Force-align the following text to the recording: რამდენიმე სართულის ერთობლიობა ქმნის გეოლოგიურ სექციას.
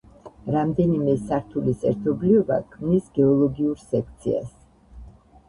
რამდენიმე 0.53 1.13
სართულის 1.25 1.83
ერთობლიობა 1.89 2.57
ქმნის 2.73 3.13
გეოლოგიურ 3.19 3.79
სექციას. 3.93 4.51